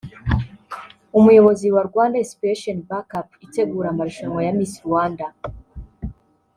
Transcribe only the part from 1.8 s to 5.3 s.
Rwanda Inspiration Back Up itegura amarushanwa ya Miss Rwanda